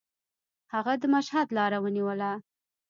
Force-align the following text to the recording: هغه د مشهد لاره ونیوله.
هغه 0.73 0.93
د 1.01 1.03
مشهد 1.13 1.47
لاره 1.57 1.77
ونیوله. 1.83 2.31